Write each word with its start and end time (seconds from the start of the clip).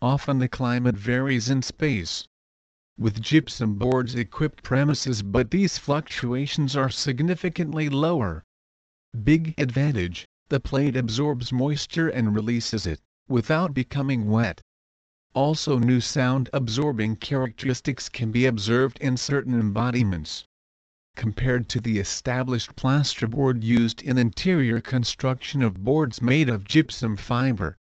Often 0.00 0.38
the 0.38 0.48
climate 0.48 0.96
varies 0.96 1.50
in 1.50 1.60
space. 1.60 2.26
With 3.02 3.22
gypsum 3.22 3.76
boards 3.76 4.14
equipped 4.14 4.62
premises 4.62 5.22
but 5.22 5.50
these 5.50 5.78
fluctuations 5.78 6.76
are 6.76 6.90
significantly 6.90 7.88
lower. 7.88 8.44
Big 9.24 9.54
advantage, 9.56 10.26
the 10.50 10.60
plate 10.60 10.94
absorbs 10.94 11.50
moisture 11.50 12.10
and 12.10 12.34
releases 12.34 12.86
it, 12.86 13.00
without 13.26 13.72
becoming 13.72 14.28
wet. 14.28 14.60
Also 15.32 15.78
new 15.78 16.02
sound 16.02 16.50
absorbing 16.52 17.16
characteristics 17.16 18.10
can 18.10 18.30
be 18.30 18.44
observed 18.44 18.98
in 19.00 19.16
certain 19.16 19.58
embodiments. 19.58 20.44
Compared 21.16 21.70
to 21.70 21.80
the 21.80 21.98
established 21.98 22.76
plasterboard 22.76 23.64
used 23.64 24.02
in 24.02 24.18
interior 24.18 24.82
construction 24.82 25.62
of 25.62 25.82
boards 25.82 26.20
made 26.20 26.50
of 26.50 26.64
gypsum 26.64 27.16
fiber. 27.16 27.78